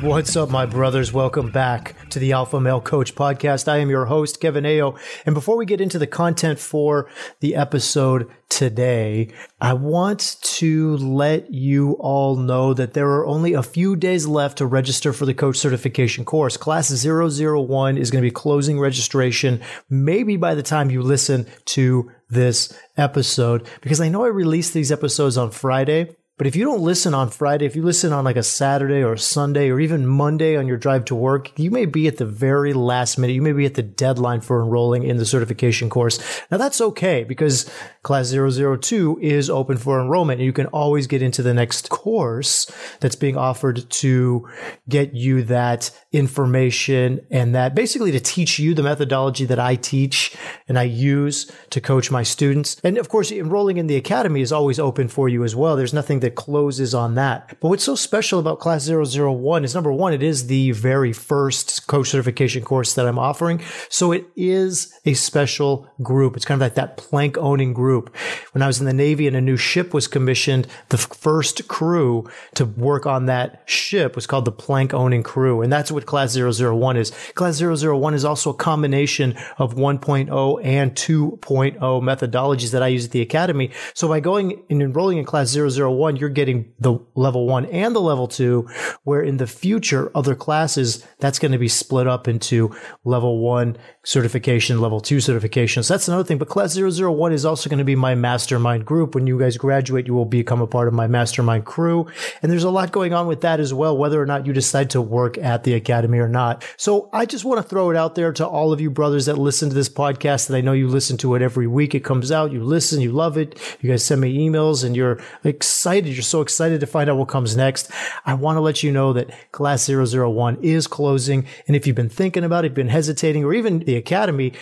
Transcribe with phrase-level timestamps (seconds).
[0.00, 1.12] What's up, my brothers?
[1.12, 3.66] Welcome back to the Alpha Male Coach Podcast.
[3.66, 4.96] I am your host, Kevin Aillaud.
[5.26, 11.52] And before we get into the content for the episode today, I want to let
[11.52, 15.34] you all know that there are only a few days left to register for the
[15.34, 16.56] coach certification course.
[16.56, 19.60] Class 001 is going to be closing registration
[19.90, 24.92] maybe by the time you listen to this episode because I know I released these
[24.92, 28.36] episodes on Friday but if you don't listen on Friday, if you listen on like
[28.36, 31.84] a Saturday or a Sunday or even Monday on your drive to work, you may
[31.84, 33.34] be at the very last minute.
[33.34, 36.20] You may be at the deadline for enrolling in the certification course.
[36.48, 37.68] Now that's okay because
[38.04, 42.70] class 002 is open for enrollment and you can always get into the next course
[43.00, 44.48] that's being offered to
[44.88, 50.36] get you that information and that basically to teach you the methodology that I teach
[50.68, 52.80] and I use to coach my students.
[52.84, 55.74] And of course, enrolling in the academy is always open for you as well.
[55.74, 57.56] There's nothing that that closes on that.
[57.60, 61.86] But what's so special about Class 001 is number one, it is the very first
[61.86, 63.62] coach certification course that I'm offering.
[63.88, 66.36] So it is a special group.
[66.36, 68.14] It's kind of like that plank owning group.
[68.52, 72.28] When I was in the Navy and a new ship was commissioned, the first crew
[72.54, 75.62] to work on that ship was called the plank owning crew.
[75.62, 77.10] And that's what Class 001 is.
[77.34, 83.12] Class 001 is also a combination of 1.0 and 2.0 methodologies that I use at
[83.12, 83.70] the Academy.
[83.94, 88.00] So by going and enrolling in Class 001, you're getting the level one and the
[88.00, 88.68] level two,
[89.04, 92.74] where in the future, other classes, that's going to be split up into
[93.04, 95.82] level one certification, level two certification.
[95.82, 96.38] So that's another thing.
[96.38, 99.14] But class 001 is also going to be my mastermind group.
[99.14, 102.06] When you guys graduate, you will become a part of my mastermind crew.
[102.42, 104.90] And there's a lot going on with that as well, whether or not you decide
[104.90, 106.64] to work at the academy or not.
[106.76, 109.36] So I just want to throw it out there to all of you brothers that
[109.36, 111.94] listen to this podcast that I know you listen to it every week.
[111.94, 112.50] It comes out.
[112.50, 113.58] You listen, you love it.
[113.80, 116.16] You guys send me emails and you're excited excited.
[116.16, 117.90] You're so excited to find out what comes next.
[118.24, 121.46] I want to let you know that class 001 is closing.
[121.66, 124.52] And if you've been thinking about it, been hesitating, or even the academy,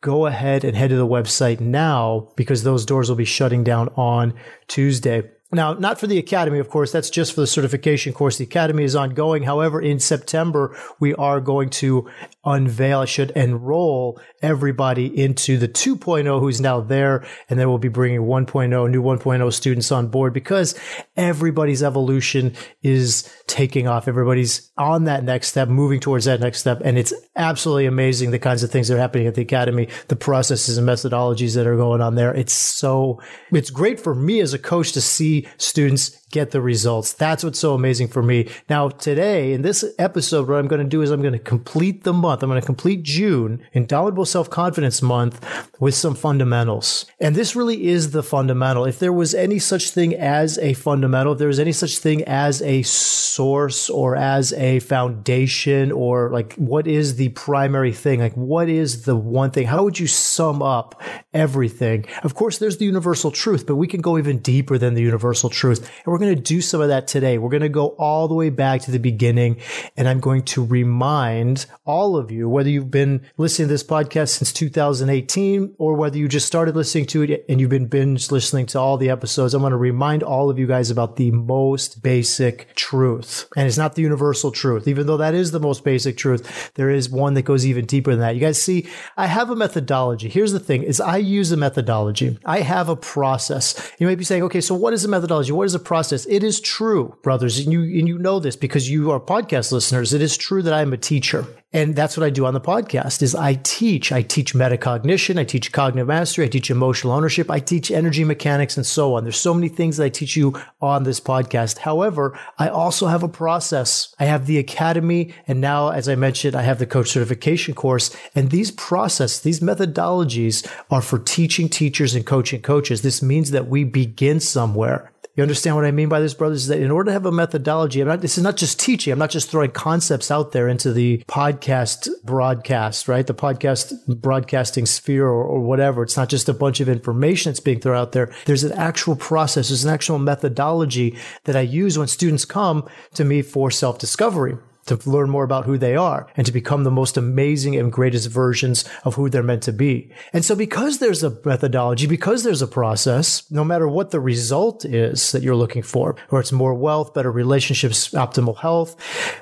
[0.00, 3.88] go ahead and head to the website now because those doors will be shutting down
[3.96, 4.34] on
[4.68, 5.22] Tuesday.
[5.52, 6.92] Now, not for the academy, of course.
[6.92, 8.38] That's just for the certification course.
[8.38, 9.42] The academy is ongoing.
[9.42, 12.08] However, in September, we are going to
[12.44, 17.26] unveil, I should enroll everybody into the 2.0 who's now there.
[17.48, 20.78] And then we'll be bringing 1.0, new 1.0 students on board because
[21.16, 24.06] everybody's evolution is taking off.
[24.06, 26.80] Everybody's on that next step, moving towards that next step.
[26.84, 30.16] And it's absolutely amazing the kinds of things that are happening at the academy, the
[30.16, 32.32] processes and methodologies that are going on there.
[32.32, 37.12] It's so, it's great for me as a coach to see students get the results.
[37.12, 38.48] That's what's so amazing for me.
[38.68, 42.04] Now, today in this episode, what I'm going to do is I'm going to complete
[42.04, 42.42] the month.
[42.42, 45.44] I'm going to complete June, Indomitable Self Confidence Month,
[45.80, 47.06] with some fundamentals.
[47.20, 48.84] And this really is the fundamental.
[48.84, 52.22] If there was any such thing as a fundamental, if there was any such thing
[52.24, 58.20] as a source or as a foundation or like what is the primary thing?
[58.20, 59.66] Like what is the one thing?
[59.66, 61.00] How would you sum up
[61.34, 62.06] everything?
[62.22, 65.50] Of course, there's the universal truth, but we can go even deeper than the universal
[65.50, 65.80] truth.
[66.04, 67.38] And we're going to do some of that today.
[67.38, 69.60] We're going to go all the way back to the beginning
[69.96, 74.38] and I'm going to remind all of you, whether you've been listening to this podcast
[74.38, 78.66] since 2018 or whether you just started listening to it and you've been binge listening
[78.66, 82.02] to all the episodes, I'm going to remind all of you guys about the most
[82.02, 83.48] basic truth.
[83.56, 86.72] And it's not the universal truth, even though that is the most basic truth.
[86.74, 88.34] There is one that goes even deeper than that.
[88.34, 90.28] You guys see, I have a methodology.
[90.28, 92.38] Here's the thing is I use a methodology.
[92.44, 93.90] I have a process.
[93.98, 95.52] You might be saying, okay, so what is a methodology?
[95.52, 96.09] What is a process?
[96.12, 100.12] It is true, brothers, and you and you know this because you are podcast listeners.
[100.12, 101.46] It is true that I am a teacher.
[101.72, 104.10] And that's what I do on the podcast is I teach.
[104.10, 105.38] I teach metacognition.
[105.38, 106.46] I teach cognitive mastery.
[106.46, 107.48] I teach emotional ownership.
[107.48, 109.22] I teach energy mechanics and so on.
[109.22, 111.78] There's so many things that I teach you on this podcast.
[111.78, 114.12] However, I also have a process.
[114.18, 115.32] I have the academy.
[115.46, 118.16] And now, as I mentioned, I have the coach certification course.
[118.34, 123.02] And these process, these methodologies are for teaching teachers and coaching coaches.
[123.02, 125.12] This means that we begin somewhere.
[125.40, 126.64] You understand what I mean by this, brothers?
[126.64, 129.10] Is that in order to have a methodology, I'm not, this is not just teaching.
[129.10, 133.26] I'm not just throwing concepts out there into the podcast broadcast, right?
[133.26, 136.02] The podcast broadcasting sphere or, or whatever.
[136.02, 138.30] It's not just a bunch of information that's being thrown out there.
[138.44, 139.68] There's an actual process.
[139.68, 144.58] There's an actual methodology that I use when students come to me for self discovery.
[144.86, 148.28] To learn more about who they are and to become the most amazing and greatest
[148.28, 150.10] versions of who they're meant to be.
[150.32, 154.84] And so because there's a methodology, because there's a process, no matter what the result
[154.84, 158.96] is that you're looking for, or it's more wealth, better relationships, optimal health,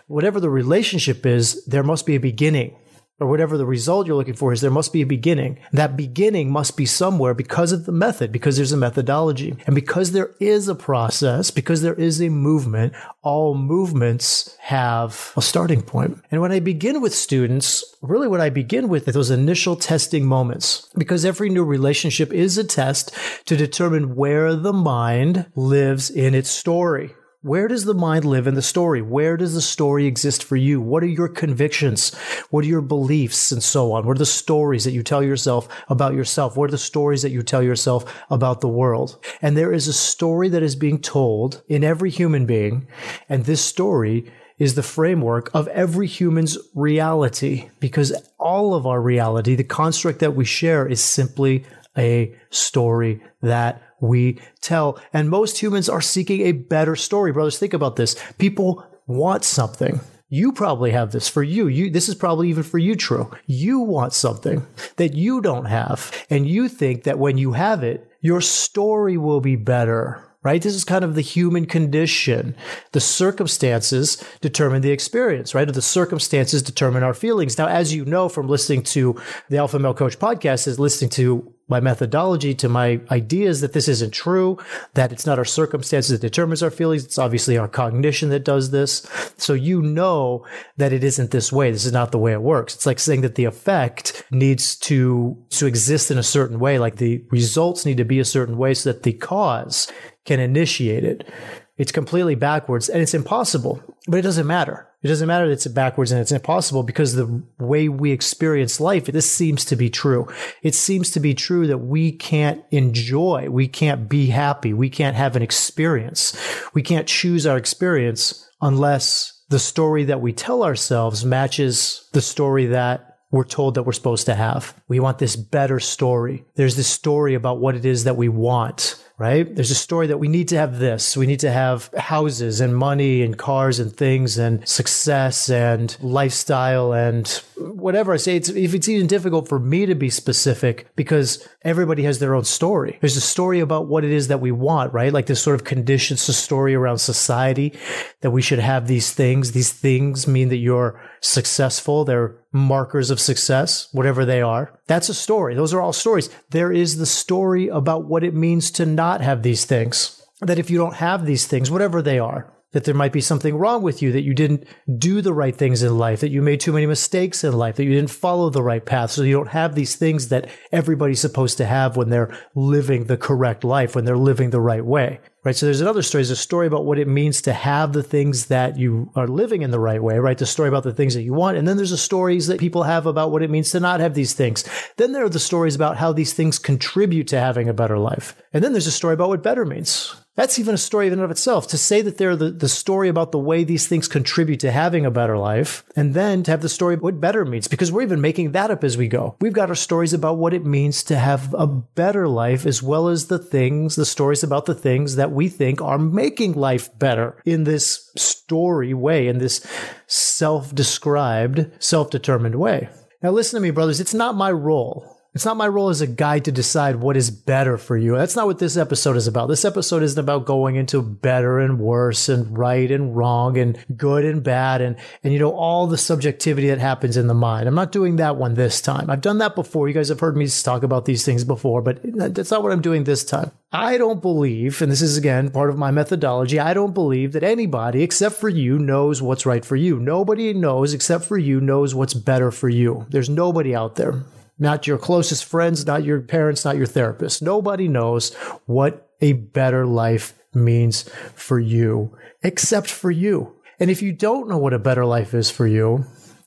[0.06, 2.76] whatever the relationship is, there must be a beginning
[3.20, 5.58] or whatever the result you're looking for is, there must be a beginning.
[5.72, 9.56] That beginning must be somewhere because of the method, because there's a methodology.
[9.66, 15.42] And because there is a process, because there is a movement, all movements have a
[15.42, 16.22] starting point.
[16.30, 20.24] And when I begin with students, really what I begin with is those initial testing
[20.24, 23.14] moments, because every new relationship is a test
[23.46, 27.14] to determine where the mind lives in its story.
[27.42, 29.00] Where does the mind live in the story?
[29.00, 30.80] Where does the story exist for you?
[30.80, 32.12] What are your convictions?
[32.50, 34.06] What are your beliefs and so on?
[34.06, 36.56] What are the stories that you tell yourself about yourself?
[36.56, 39.24] What are the stories that you tell yourself about the world?
[39.40, 42.88] And there is a story that is being told in every human being.
[43.28, 49.54] And this story is the framework of every human's reality because all of our reality,
[49.54, 51.64] the construct that we share is simply
[51.96, 55.00] a story that we tell.
[55.12, 57.32] And most humans are seeking a better story.
[57.32, 58.16] Brothers, think about this.
[58.38, 60.00] People want something.
[60.30, 61.68] You probably have this for you.
[61.68, 63.30] You, this is probably even for you true.
[63.46, 64.66] You want something
[64.96, 66.12] that you don't have.
[66.28, 70.62] And you think that when you have it, your story will be better right?
[70.62, 72.54] This is kind of the human condition.
[72.92, 75.68] The circumstances determine the experience, right?
[75.68, 77.58] Or The circumstances determine our feelings.
[77.58, 81.52] Now, as you know from listening to the Alpha Male Coach podcast, is listening to
[81.68, 84.58] my methodology to my ideas that this isn't true,
[84.94, 87.04] that it's not our circumstances that determines our feelings.
[87.04, 89.06] It's obviously our cognition that does this.
[89.36, 90.46] So you know
[90.78, 91.70] that it isn't this way.
[91.70, 92.74] This is not the way it works.
[92.74, 96.78] It's like saying that the effect needs to, to exist in a certain way.
[96.78, 99.92] Like the results need to be a certain way so that the cause
[100.24, 101.28] can initiate it.
[101.76, 104.87] It's completely backwards and it's impossible, but it doesn't matter.
[105.00, 109.06] It doesn't matter that it's backwards and it's impossible because the way we experience life,
[109.06, 110.26] this seems to be true.
[110.62, 115.16] It seems to be true that we can't enjoy, we can't be happy, we can't
[115.16, 116.36] have an experience.
[116.74, 122.66] We can't choose our experience unless the story that we tell ourselves matches the story
[122.66, 124.74] that we're told that we're supposed to have.
[124.88, 126.44] We want this better story.
[126.56, 129.52] There's this story about what it is that we want right?
[129.52, 131.16] There's a story that we need to have this.
[131.16, 136.92] We need to have houses and money and cars and things and success and lifestyle
[136.92, 137.26] and
[137.56, 138.36] whatever I say.
[138.36, 142.44] It's, if it's even difficult for me to be specific because everybody has their own
[142.44, 142.96] story.
[143.00, 145.12] There's a story about what it is that we want, right?
[145.12, 147.72] Like this sort of conditions, story around society
[148.20, 149.52] that we should have these things.
[149.52, 152.04] These things mean that you're successful.
[152.04, 154.80] They're markers of success, whatever they are.
[154.86, 155.54] That's a story.
[155.54, 156.30] Those are all stories.
[156.50, 160.22] There is the story about what it means to not have these things.
[160.40, 163.56] That if you don't have these things, whatever they are, that there might be something
[163.56, 164.64] wrong with you, that you didn't
[164.98, 167.84] do the right things in life, that you made too many mistakes in life, that
[167.84, 169.10] you didn't follow the right path.
[169.10, 173.16] So you don't have these things that everybody's supposed to have when they're living the
[173.16, 175.20] correct life, when they're living the right way.
[175.48, 175.56] Right.
[175.56, 176.20] So there's another story.
[176.20, 179.62] There's a story about what it means to have the things that you are living
[179.62, 180.36] in the right way, right?
[180.36, 181.56] The story about the things that you want.
[181.56, 184.12] And then there's the stories that people have about what it means to not have
[184.12, 184.62] these things.
[184.98, 188.36] Then there are the stories about how these things contribute to having a better life.
[188.52, 190.14] And then there's a story about what better means.
[190.38, 191.66] That's even a story in and of itself.
[191.66, 195.04] To say that they're the, the story about the way these things contribute to having
[195.04, 198.20] a better life, and then to have the story what better means, because we're even
[198.20, 199.34] making that up as we go.
[199.40, 203.08] We've got our stories about what it means to have a better life, as well
[203.08, 207.42] as the things, the stories about the things that we think are making life better
[207.44, 209.66] in this story way, in this
[210.06, 212.88] self described, self determined way.
[213.24, 213.98] Now, listen to me, brothers.
[213.98, 217.30] It's not my role it's not my role as a guide to decide what is
[217.30, 218.16] better for you.
[218.16, 219.46] That's not what this episode is about.
[219.46, 224.24] This episode isn't about going into better and worse and right and wrong and good
[224.24, 227.68] and bad and, and, you know, all the subjectivity that happens in the mind.
[227.68, 229.08] I'm not doing that one this time.
[229.08, 229.86] I've done that before.
[229.86, 232.82] You guys have heard me talk about these things before, but that's not what I'm
[232.82, 233.52] doing this time.
[233.72, 237.44] I don't believe, and this is again part of my methodology, I don't believe that
[237.44, 240.00] anybody except for you knows what's right for you.
[240.00, 243.06] Nobody knows except for you knows what's better for you.
[243.10, 244.24] There's nobody out there
[244.58, 247.42] not your closest friends, not your parents, not your therapist.
[247.42, 248.34] Nobody knows
[248.66, 253.54] what a better life means for you except for you.
[253.80, 256.04] And if you don't know what a better life is for you,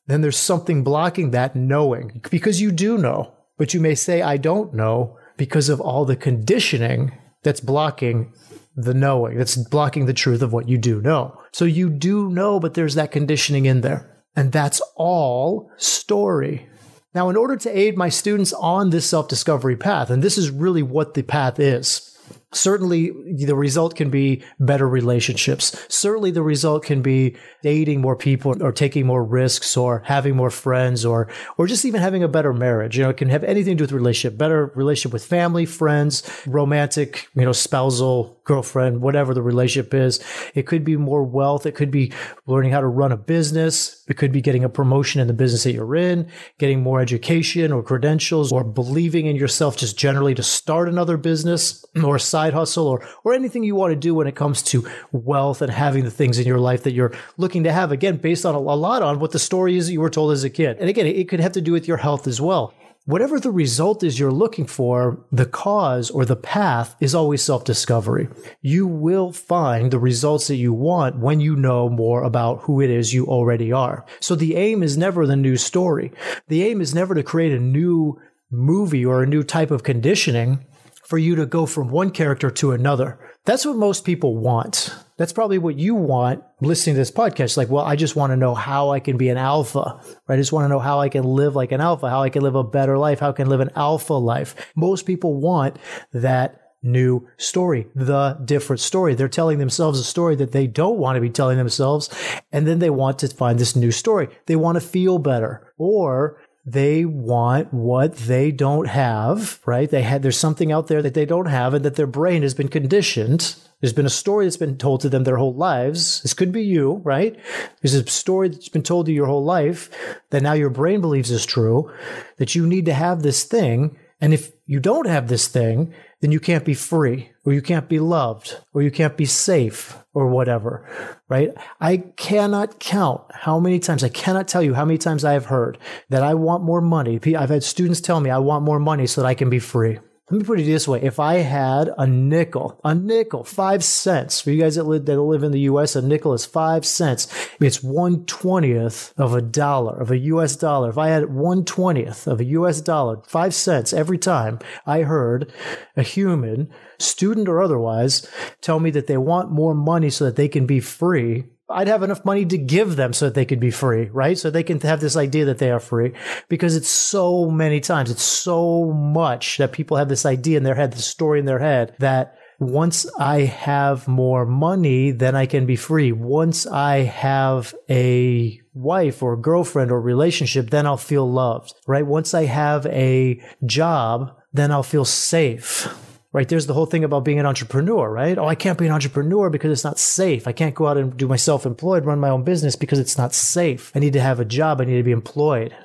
[0.08, 4.38] then there's something blocking that knowing because you do know, but you may say, I
[4.38, 8.34] don't know because of all the conditioning that's blocking
[8.76, 11.38] the knowing, that's blocking the truth of what you do know.
[11.54, 14.24] So you do know, but there's that conditioning in there.
[14.36, 16.70] And that's all story.
[17.14, 20.50] Now, in order to aid my students on this self discovery path, and this is
[20.50, 22.12] really what the path is,
[22.54, 23.12] Certainly,
[23.46, 25.76] the result can be better relationships.
[25.88, 30.50] Certainly, the result can be dating more people or taking more risks or having more
[30.50, 32.98] friends or, or just even having a better marriage.
[32.98, 36.24] You know, it can have anything to do with relationship, better relationship with family, friends,
[36.46, 40.20] romantic, you know, spousal, girlfriend, whatever the relationship is.
[40.56, 41.66] It could be more wealth.
[41.66, 42.12] It could be
[42.46, 44.04] learning how to run a business.
[44.08, 47.72] It could be getting a promotion in the business that you're in, getting more education
[47.72, 52.54] or credentials or believing in yourself just generally to start another business or a side
[52.54, 56.04] hustle or, or anything you want to do when it comes to wealth and having
[56.04, 57.92] the things in your life that you're looking to have.
[57.92, 60.32] Again, based on a, a lot on what the story is that you were told
[60.32, 60.78] as a kid.
[60.80, 62.74] And again, it could have to do with your health as well
[63.12, 67.66] whatever the result is you're looking for, the cause or the path is always self
[67.66, 68.30] discovery.
[68.62, 72.90] You will find the results that you want when you know more about who it
[72.90, 74.06] is you already are.
[74.22, 76.14] So the aim is never the new story.
[76.48, 78.18] The aim is never to create a new
[78.50, 80.66] movie or a new type of conditioning
[81.04, 83.20] for you to go from one character to another.
[83.44, 84.96] That's what most people want.
[85.22, 87.56] That's probably what you want listening to this podcast.
[87.56, 90.34] Like, well, I just want to know how I can be an alpha, right?
[90.34, 92.42] I just want to know how I can live like an alpha, how I can
[92.42, 94.56] live a better life, how I can live an alpha life.
[94.76, 95.78] Most people want
[96.12, 99.14] that new story, the different story.
[99.14, 102.10] They're telling themselves a story that they don't want to be telling themselves.
[102.52, 104.28] And then they want to find this new story.
[104.48, 109.88] They want to feel better or they want what they don't have, right?
[109.88, 112.56] They had, there's something out there that they don't have and that their brain has
[112.56, 113.56] been conditioned.
[113.82, 116.22] There's been a story that's been told to them their whole lives.
[116.22, 117.38] This could be you, right?
[117.82, 119.90] There's a story that's been told to you your whole life
[120.30, 121.92] that now your brain believes is true,
[122.38, 123.98] that you need to have this thing.
[124.22, 127.90] And if you don't have this thing, then you can't be free or you can't
[127.90, 130.88] be loved or you can't be safe or whatever,
[131.28, 131.52] right?
[131.80, 135.46] I cannot count how many times, I cannot tell you how many times I have
[135.46, 137.20] heard that I want more money.
[137.36, 139.98] I've had students tell me I want more money so that I can be free.
[140.32, 141.02] Let me put it this way.
[141.02, 145.22] If I had a nickel, a nickel, five cents for you guys that live, that
[145.22, 147.28] live in the U.S., a nickel is five cents.
[147.60, 150.56] It's one twentieth of a dollar, of a U.S.
[150.56, 150.90] dollar.
[150.90, 152.80] If I had one twentieth of a U.S.
[152.80, 155.52] dollar, five cents every time I heard
[155.98, 158.26] a human, student or otherwise,
[158.62, 162.04] tell me that they want more money so that they can be free, I'd have
[162.04, 164.38] enough money to give them so that they could be free, right?
[164.38, 166.14] So they can have this idea that they are free
[166.50, 170.76] because it's so many times, it's so much that people have this idea in their
[170.76, 175.66] head, this story in their head that once I have more money, then I can
[175.66, 176.12] be free.
[176.12, 182.06] Once I have a wife or girlfriend or relationship, then I'll feel loved, right?
[182.06, 185.88] Once I have a job, then I'll feel safe
[186.34, 186.48] right?
[186.48, 188.38] There's the whole thing about being an entrepreneur, right?
[188.38, 190.48] Oh, I can't be an entrepreneur because it's not safe.
[190.48, 193.18] I can't go out and do my self employed, run my own business because it's
[193.18, 193.92] not safe.
[193.96, 194.82] I need to have a job.
[194.82, 195.76] I need to be employed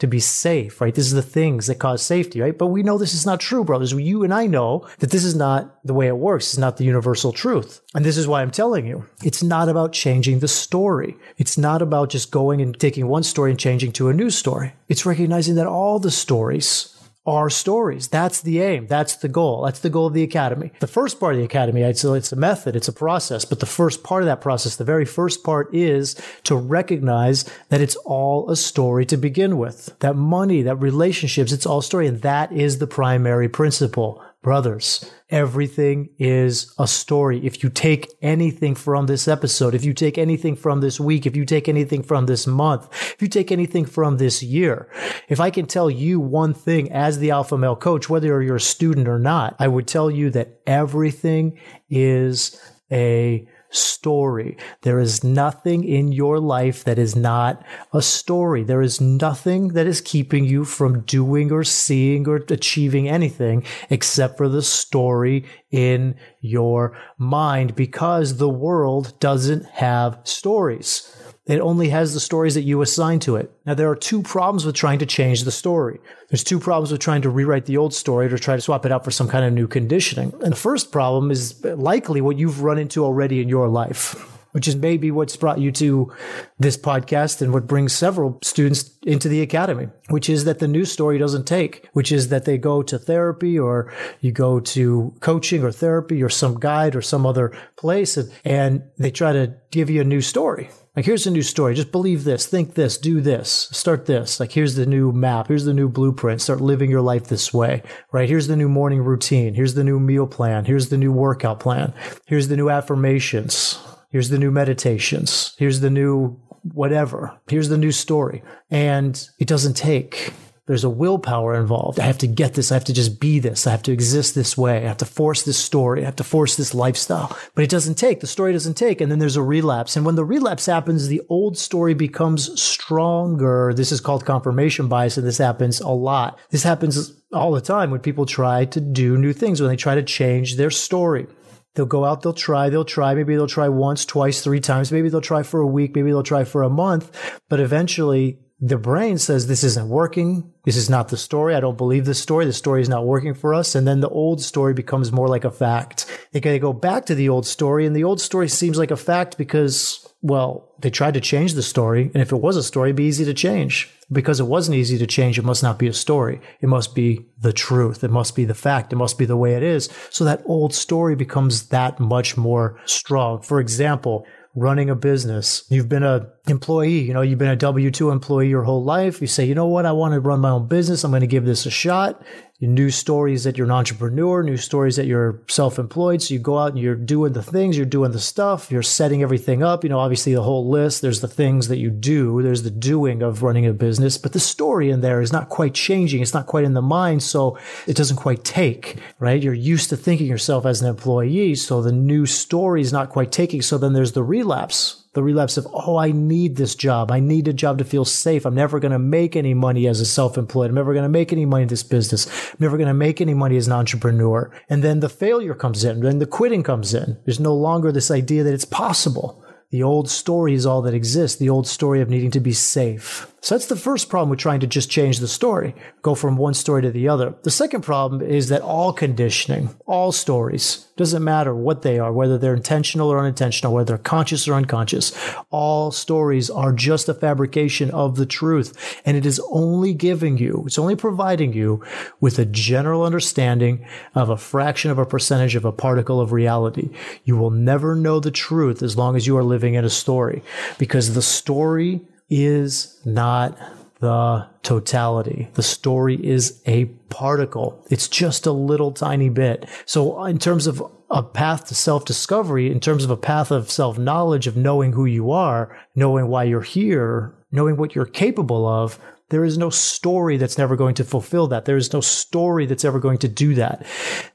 [0.00, 0.94] to be safe, right?
[0.94, 2.56] This is the things that cause safety, right?
[2.56, 3.92] But we know this is not true, brothers.
[3.92, 6.46] You and I know that this is not the way it works.
[6.46, 7.82] It's not the universal truth.
[7.94, 9.04] And this is why I'm telling you.
[9.22, 11.16] It's not about changing the story.
[11.36, 14.72] It's not about just going and taking one story and changing to a new story.
[14.88, 16.96] It's recognizing that all the stories
[17.30, 18.08] are stories.
[18.08, 18.88] That's the aim.
[18.88, 19.62] That's the goal.
[19.62, 20.72] That's the goal of the academy.
[20.80, 24.02] The first part of the academy, it's a method, it's a process, but the first
[24.02, 28.56] part of that process, the very first part is to recognize that it's all a
[28.56, 29.96] story to begin with.
[30.00, 32.08] That money, that relationships, it's all story.
[32.08, 34.22] And that is the primary principle.
[34.42, 37.44] Brothers, everything is a story.
[37.44, 41.36] If you take anything from this episode, if you take anything from this week, if
[41.36, 44.90] you take anything from this month, if you take anything from this year,
[45.28, 48.60] if I can tell you one thing as the alpha male coach, whether you're a
[48.60, 52.58] student or not, I would tell you that everything is
[52.90, 54.56] a story.
[54.82, 58.64] There is nothing in your life that is not a story.
[58.64, 64.36] There is nothing that is keeping you from doing or seeing or achieving anything except
[64.36, 71.16] for the story in your mind because the world doesn't have stories.
[71.50, 73.50] It only has the stories that you assign to it.
[73.66, 75.98] Now, there are two problems with trying to change the story.
[76.28, 78.92] There's two problems with trying to rewrite the old story to try to swap it
[78.92, 80.32] out for some kind of new conditioning.
[80.44, 84.68] And the first problem is likely what you've run into already in your life, which
[84.68, 86.12] is maybe what's brought you to
[86.58, 90.84] this podcast and what brings several students into the academy, which is that the new
[90.84, 95.62] story doesn't take, which is that they go to therapy or you go to coaching
[95.62, 99.88] or therapy or some guide or some other place and, and they try to give
[99.88, 101.74] you a new story like, here's a new story.
[101.74, 104.40] Just believe this, think this, do this, start this.
[104.40, 105.46] Like, here's the new map.
[105.46, 106.42] Here's the new blueprint.
[106.42, 108.28] Start living your life this way, right?
[108.28, 109.54] Here's the new morning routine.
[109.54, 110.64] Here's the new meal plan.
[110.64, 111.94] Here's the new workout plan.
[112.26, 113.78] Here's the new affirmations.
[114.10, 115.54] Here's the new meditations.
[115.58, 117.38] Here's the new whatever.
[117.48, 118.42] Here's the new story.
[118.70, 120.32] And it doesn't take
[120.70, 121.98] there's a willpower involved.
[121.98, 122.70] I have to get this.
[122.70, 123.66] I have to just be this.
[123.66, 124.76] I have to exist this way.
[124.84, 126.02] I have to force this story.
[126.02, 127.36] I have to force this lifestyle.
[127.56, 128.20] But it doesn't take.
[128.20, 129.00] The story doesn't take.
[129.00, 129.96] And then there's a relapse.
[129.96, 133.72] And when the relapse happens, the old story becomes stronger.
[133.74, 135.16] This is called confirmation bias.
[135.16, 136.38] And this happens a lot.
[136.50, 139.96] This happens all the time when people try to do new things, when they try
[139.96, 141.26] to change their story.
[141.74, 143.14] They'll go out, they'll try, they'll try.
[143.14, 144.90] Maybe they'll try once, twice, three times.
[144.90, 145.94] Maybe they'll try for a week.
[145.94, 147.40] Maybe they'll try for a month.
[147.48, 150.52] But eventually the brain says this isn't working.
[150.64, 151.54] This is not the story.
[151.54, 152.44] I don't believe this story.
[152.44, 153.74] The story is not working for us.
[153.74, 156.06] And then the old story becomes more like a fact.
[156.32, 159.38] They go back to the old story and the old story seems like a fact
[159.38, 162.10] because, well, they tried to change the story.
[162.12, 163.88] And if it was a story, it'd be easy to change.
[164.12, 166.40] Because it wasn't easy to change, it must not be a story.
[166.60, 168.02] It must be the truth.
[168.02, 168.92] It must be the fact.
[168.92, 169.88] It must be the way it is.
[170.10, 173.40] So that old story becomes that much more strong.
[173.40, 175.64] For example, running a business.
[175.70, 179.20] You've been a employee, you know, you've been a W2 employee your whole life.
[179.20, 179.86] You say, you know what?
[179.86, 181.04] I want to run my own business.
[181.04, 182.20] I'm going to give this a shot
[182.68, 186.20] new stories that you're an entrepreneur, new stories that you're self-employed.
[186.20, 189.22] So you go out and you're doing the things, you're doing the stuff, you're setting
[189.22, 189.82] everything up.
[189.82, 193.22] You know, obviously the whole list, there's the things that you do, there's the doing
[193.22, 196.20] of running a business, but the story in there is not quite changing.
[196.20, 197.22] It's not quite in the mind.
[197.22, 199.42] So it doesn't quite take, right?
[199.42, 201.54] You're used to thinking yourself as an employee.
[201.54, 203.62] So the new story is not quite taking.
[203.62, 207.10] So then there's the relapse the relapse of, oh, I need this job.
[207.10, 208.44] I need a job to feel safe.
[208.46, 210.70] I'm never going to make any money as a self-employed.
[210.70, 212.28] I'm never going to make any money in this business.
[212.50, 214.52] I'm never going to make any money as an entrepreneur.
[214.68, 216.00] And then the failure comes in.
[216.00, 217.18] Then the quitting comes in.
[217.24, 219.44] There's no longer this idea that it's possible.
[219.70, 221.38] The old story is all that exists.
[221.38, 223.32] The old story of needing to be safe.
[223.42, 226.52] So that's the first problem with trying to just change the story, go from one
[226.52, 227.34] story to the other.
[227.42, 232.36] The second problem is that all conditioning, all stories, doesn't matter what they are, whether
[232.36, 235.16] they're intentional or unintentional, whether they're conscious or unconscious,
[235.48, 239.00] all stories are just a fabrication of the truth.
[239.06, 241.82] And it is only giving you, it's only providing you
[242.20, 246.90] with a general understanding of a fraction of a percentage of a particle of reality.
[247.24, 250.42] You will never know the truth as long as you are living in a story
[250.76, 253.58] because the story is not
[254.00, 255.48] the totality.
[255.54, 257.84] The story is a particle.
[257.90, 259.68] It's just a little tiny bit.
[259.84, 263.70] So in terms of a path to self discovery, in terms of a path of
[263.70, 268.66] self knowledge, of knowing who you are, knowing why you're here, knowing what you're capable
[268.66, 271.64] of, there is no story that's never going to fulfill that.
[271.64, 273.86] There is no story that's ever going to do that.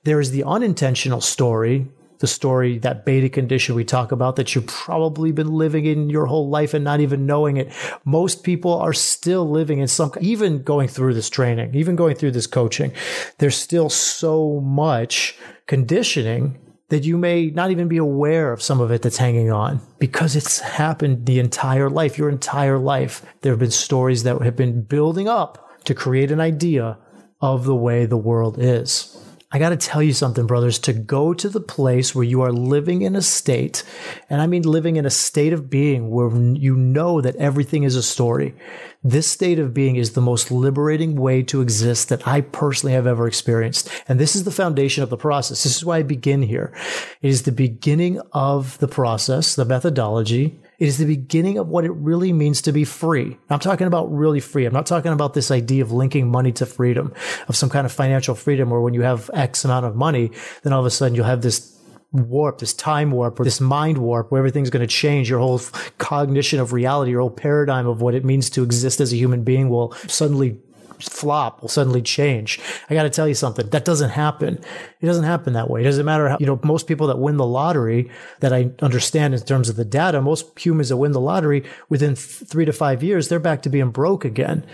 [0.03, 1.87] There is the unintentional story
[2.19, 6.25] the story, that beta condition we talk about that you've probably been living in your
[6.25, 7.71] whole life and not even knowing it.
[8.05, 12.31] Most people are still living in some, even going through this training, even going through
[12.31, 12.91] this coaching,
[13.39, 18.91] there's still so much conditioning that you may not even be aware of some of
[18.91, 23.25] it that's hanging on because it's happened the entire life, your entire life.
[23.41, 26.97] There have been stories that have been building up to create an idea
[27.41, 29.24] of the way the world is.
[29.51, 32.51] I got to tell you something, brothers, to go to the place where you are
[32.51, 33.83] living in a state,
[34.29, 37.95] and I mean living in a state of being where you know that everything is
[37.95, 38.55] a story.
[39.03, 43.05] This state of being is the most liberating way to exist that I personally have
[43.05, 43.87] ever experienced.
[44.07, 45.63] And this is the foundation of the process.
[45.63, 46.73] This is why I begin here.
[47.21, 51.85] It is the beginning of the process, the methodology, it is the beginning of what
[51.85, 53.37] it really means to be free.
[53.49, 54.65] I'm talking about really free.
[54.65, 57.13] I'm not talking about this idea of linking money to freedom,
[57.47, 60.31] of some kind of financial freedom where when you have X amount of money,
[60.63, 61.75] then all of a sudden you'll have this
[62.11, 65.29] warp, this time warp, or this mind warp where everything's going to change.
[65.29, 65.59] Your whole
[65.97, 69.43] cognition of reality, your whole paradigm of what it means to exist as a human
[69.43, 70.57] being will suddenly
[70.99, 72.59] flop will suddenly change.
[72.89, 73.69] I got to tell you something.
[73.69, 74.59] That doesn't happen.
[75.01, 75.81] It doesn't happen that way.
[75.81, 79.33] It doesn't matter how, you know, most people that win the lottery that I understand
[79.33, 83.03] in terms of the data, most humans that win the lottery within three to five
[83.03, 84.65] years, they're back to being broke again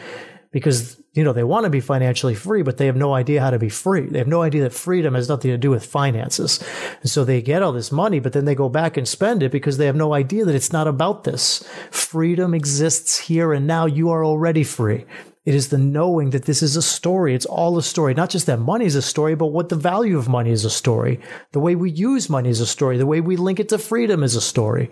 [0.52, 3.50] because you know they want to be financially free but they have no idea how
[3.50, 6.64] to be free they have no idea that freedom has nothing to do with finances
[7.02, 9.52] and so they get all this money but then they go back and spend it
[9.52, 13.86] because they have no idea that it's not about this freedom exists here and now
[13.86, 15.06] you are already free
[15.44, 17.34] it is the knowing that this is a story.
[17.34, 18.14] It's all a story.
[18.14, 20.70] Not just that money is a story, but what the value of money is a
[20.70, 21.20] story.
[21.52, 22.98] The way we use money is a story.
[22.98, 24.92] The way we link it to freedom is a story.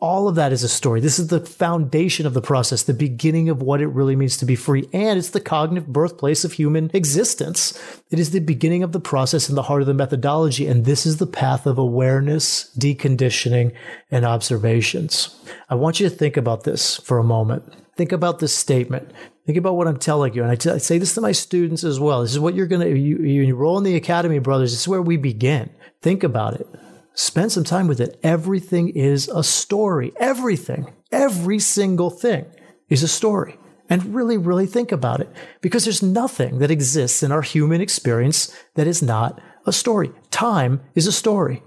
[0.00, 1.00] All of that is a story.
[1.00, 4.46] This is the foundation of the process, the beginning of what it really means to
[4.46, 4.88] be free.
[4.92, 7.76] And it's the cognitive birthplace of human existence.
[8.10, 10.66] It is the beginning of the process and the heart of the methodology.
[10.66, 13.74] And this is the path of awareness, deconditioning,
[14.10, 15.36] and observations.
[15.68, 17.64] I want you to think about this for a moment.
[17.98, 19.12] Think about this statement.
[19.44, 20.42] Think about what I'm telling you.
[20.42, 22.22] And I, t- I say this to my students as well.
[22.22, 24.70] This is what you're going to, you, you enroll in the academy, brothers.
[24.70, 25.68] This is where we begin.
[26.00, 26.66] Think about it.
[27.14, 28.20] Spend some time with it.
[28.22, 30.12] Everything is a story.
[30.20, 32.46] Everything, every single thing
[32.88, 33.58] is a story.
[33.88, 35.28] and really, really think about it
[35.60, 40.10] because there's nothing that exists in our human experience that is not a story.
[40.30, 41.62] Time is a story.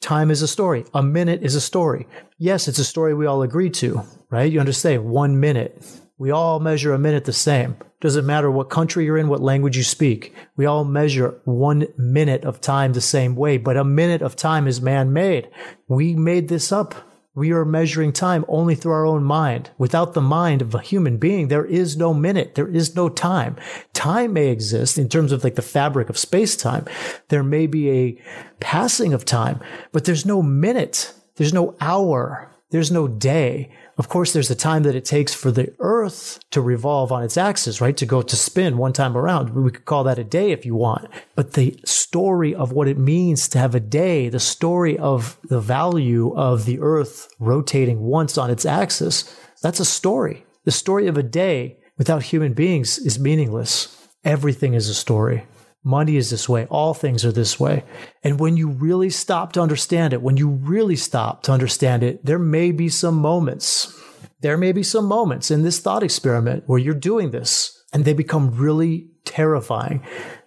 [0.00, 0.84] Time is a story.
[0.92, 2.06] A minute is a story.
[2.38, 4.02] Yes, it's a story we all agree to,
[4.34, 4.50] right?
[4.50, 5.04] You understand?
[5.04, 5.80] One minute.
[6.18, 7.76] We all measure a minute the same.
[8.00, 10.34] Doesn't matter what country you're in, what language you speak.
[10.56, 14.66] We all measure one minute of time the same way, but a minute of time
[14.66, 15.48] is man made.
[15.88, 16.94] We made this up.
[17.36, 19.70] We are measuring time only through our own mind.
[19.78, 22.54] Without the mind of a human being, there is no minute.
[22.54, 23.56] There is no time.
[23.92, 26.86] Time may exist in terms of like the fabric of space time.
[27.28, 28.22] There may be a
[28.60, 29.60] passing of time,
[29.92, 31.12] but there's no minute.
[31.36, 32.53] There's no hour.
[32.74, 33.70] There's no day.
[33.98, 37.36] Of course, there's the time that it takes for the Earth to revolve on its
[37.36, 37.96] axis, right?
[37.96, 39.50] To go to spin one time around.
[39.50, 41.08] We could call that a day if you want.
[41.36, 45.60] But the story of what it means to have a day, the story of the
[45.60, 49.22] value of the Earth rotating once on its axis,
[49.62, 50.44] that's a story.
[50.64, 54.04] The story of a day without human beings is meaningless.
[54.24, 55.44] Everything is a story.
[55.84, 56.66] Money is this way.
[56.70, 57.84] All things are this way.
[58.22, 62.24] And when you really stop to understand it, when you really stop to understand it,
[62.24, 63.94] there may be some moments,
[64.40, 68.14] there may be some moments in this thought experiment where you're doing this and they
[68.14, 70.02] become really terrifying.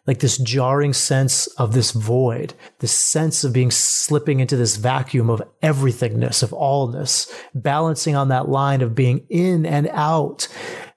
[0.07, 5.29] Like this jarring sense of this void, this sense of being slipping into this vacuum
[5.29, 10.47] of everythingness, of allness, balancing on that line of being in and out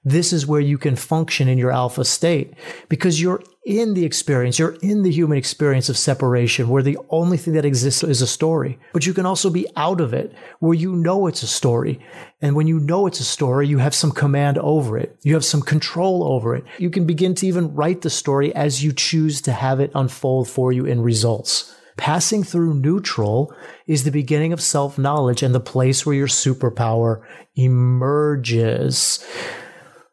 [0.03, 2.53] this is where you can function in your alpha state
[2.89, 4.57] because you're in the experience.
[4.57, 8.27] You're in the human experience of separation where the only thing that exists is a
[8.27, 11.99] story, but you can also be out of it where you know it's a story.
[12.41, 15.15] And when you know it's a story, you have some command over it.
[15.21, 16.63] You have some control over it.
[16.79, 20.49] You can begin to even write the story as you choose to have it unfold
[20.49, 21.75] for you in results.
[21.97, 23.53] Passing through neutral
[23.85, 27.21] is the beginning of self knowledge and the place where your superpower
[27.55, 29.23] emerges.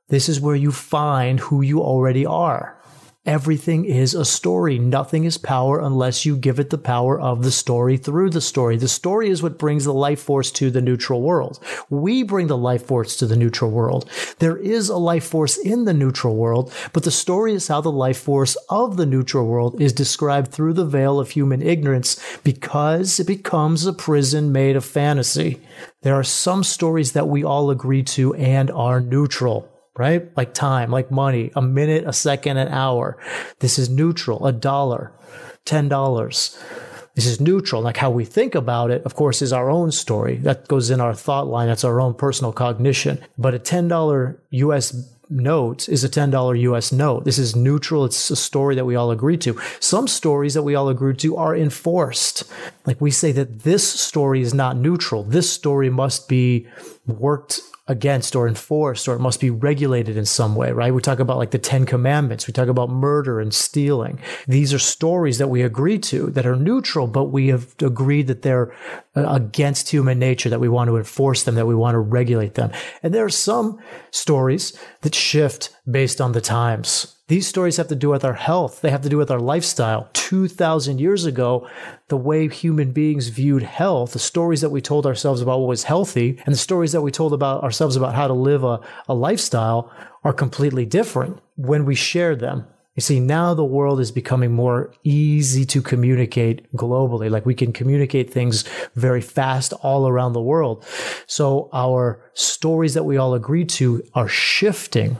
[0.08, 2.77] This is where you find who you already are.
[3.28, 4.78] Everything is a story.
[4.78, 8.78] Nothing is power unless you give it the power of the story through the story.
[8.78, 11.60] The story is what brings the life force to the neutral world.
[11.90, 14.08] We bring the life force to the neutral world.
[14.38, 17.92] There is a life force in the neutral world, but the story is how the
[17.92, 23.20] life force of the neutral world is described through the veil of human ignorance because
[23.20, 25.60] it becomes a prison made of fantasy.
[26.00, 30.34] There are some stories that we all agree to and are neutral right?
[30.36, 33.18] Like time, like money, a minute, a second, an hour.
[33.58, 35.12] This is neutral, a dollar,
[35.66, 36.64] $10.
[37.14, 37.82] This is neutral.
[37.82, 40.36] Like how we think about it, of course, is our own story.
[40.36, 41.66] That goes in our thought line.
[41.66, 43.18] That's our own personal cognition.
[43.36, 47.24] But a $10 US note is a $10 US note.
[47.24, 48.04] This is neutral.
[48.04, 49.60] It's a story that we all agree to.
[49.80, 52.44] Some stories that we all agree to are enforced.
[52.86, 55.24] Like we say that this story is not neutral.
[55.24, 56.66] This story must be
[57.06, 60.94] worked against or enforced or it must be regulated in some way, right?
[60.94, 62.46] We talk about like the 10 commandments.
[62.46, 64.20] We talk about murder and stealing.
[64.46, 68.42] These are stories that we agree to that are neutral, but we have agreed that
[68.42, 68.72] they're
[69.16, 72.54] uh, against human nature, that we want to enforce them, that we want to regulate
[72.54, 72.70] them.
[73.02, 73.78] And there are some
[74.10, 77.17] stories that shift based on the times.
[77.28, 78.80] These stories have to do with our health.
[78.80, 80.08] They have to do with our lifestyle.
[80.14, 81.68] 2,000 years ago,
[82.08, 85.84] the way human beings viewed health, the stories that we told ourselves about what was
[85.84, 89.14] healthy, and the stories that we told about ourselves about how to live a, a
[89.14, 89.92] lifestyle
[90.24, 92.66] are completely different when we share them.
[92.94, 97.30] You see, now the world is becoming more easy to communicate globally.
[97.30, 98.64] Like we can communicate things
[98.94, 100.82] very fast all around the world.
[101.26, 105.18] So our stories that we all agree to are shifting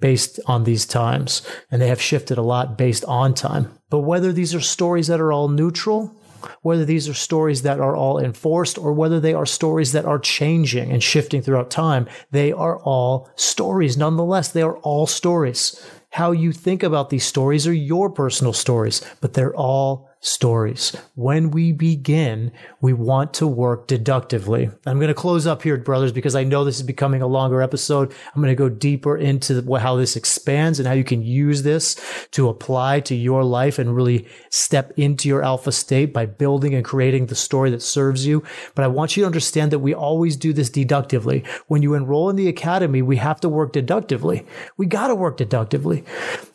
[0.00, 3.70] based on these times, and they have shifted a lot based on time.
[3.90, 6.14] But whether these are stories that are all neutral,
[6.62, 10.18] whether these are stories that are all enforced, or whether they are stories that are
[10.18, 13.96] changing and shifting throughout time, they are all stories.
[13.96, 15.80] Nonetheless, they are all stories.
[16.10, 20.94] How you think about these stories are your personal stories, but they're all stories.
[21.14, 24.68] When we begin, we want to work deductively.
[24.84, 27.62] I'm going to close up here, brothers, because I know this is becoming a longer
[27.62, 28.12] episode.
[28.34, 31.96] I'm going to go deeper into how this expands and how you can use this
[32.32, 36.84] to apply to your life and really step into your alpha state by building and
[36.84, 38.42] creating the story that serves you.
[38.74, 41.44] But I want you to understand that we always do this deductively.
[41.68, 44.44] When you enroll in the academy, we have to work deductively.
[44.76, 46.04] We got to work deductively.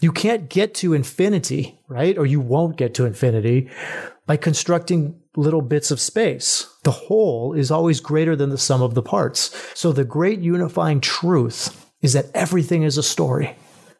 [0.01, 2.17] You can't get to infinity right?
[2.17, 3.69] Or you won't get to infinity
[4.25, 6.67] by constructing little bits of space.
[6.83, 9.55] The whole is always greater than the sum of the parts.
[9.77, 13.55] So the great unifying truth is that everything is a story.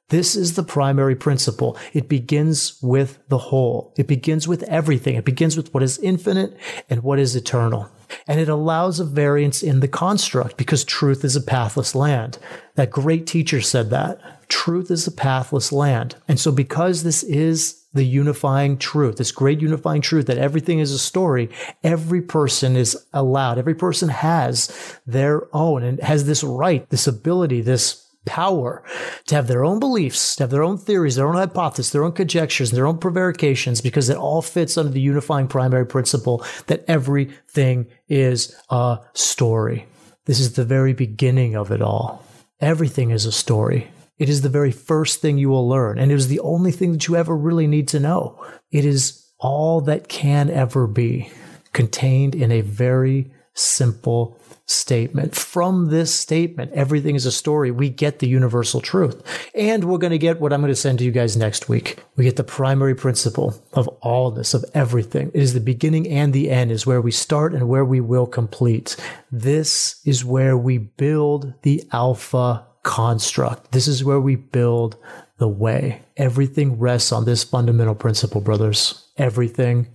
[0.10, 1.78] This is the primary principle.
[1.94, 3.94] It begins with the whole.
[3.98, 5.16] It begins with everything.
[5.16, 6.58] It begins with what is infinite
[6.90, 7.90] and what is eternal.
[8.28, 12.40] And it allows a variance in the construct because truth is a pathless land.
[12.76, 14.50] That great teacher said that.
[14.50, 16.18] Truth is a pathless land.
[16.28, 20.92] And so because this is the unifying truth, this great unifying truth that everything is
[20.92, 21.50] a story,
[21.84, 27.62] every person is allowed, every person has their own and has this right, this ability,
[27.62, 28.84] this power
[29.26, 32.12] to have their own beliefs, to have their own theories, their own hypotheses, their own
[32.12, 37.88] conjectures, their own prevarications, because it all fits under the unifying primary principle that everything
[38.08, 39.88] is a story.
[40.26, 42.24] This is the very beginning of it all.
[42.60, 43.92] Everything is a story.
[44.22, 46.92] It is the very first thing you will learn, and it is the only thing
[46.92, 48.40] that you ever really need to know.
[48.70, 51.32] It is all that can ever be
[51.74, 55.34] contained in a very simple statement.
[55.34, 57.72] From this statement, everything is a story.
[57.72, 59.24] We get the universal truth.
[59.56, 61.98] And we're going to get what I'm going to send to you guys next week.
[62.16, 65.32] We get the primary principle of all this, of everything.
[65.34, 68.28] It is the beginning and the end is where we start and where we will
[68.28, 68.96] complete.
[69.32, 73.72] This is where we build the alpha construct.
[73.72, 74.98] This is where we build
[75.38, 76.02] the way.
[76.18, 79.08] Everything rests on this fundamental principle, brothers.
[79.18, 79.88] Everything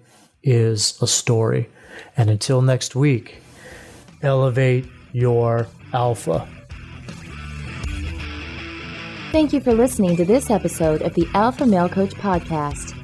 [0.42, 1.68] is a story.
[2.16, 3.40] And until next week,
[4.22, 6.46] elevate your alpha.
[9.32, 12.94] Thank you for listening to this episode of the Alpha Male Coach Podcast.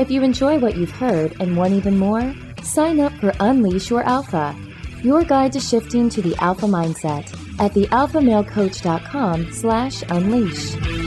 [0.00, 4.02] If you enjoy what you've heard and want even more, sign up for Unleash Your
[4.02, 4.54] Alpha,
[5.04, 11.05] your guide to shifting to the alpha mindset at thealphamalecoach.com slash unleash.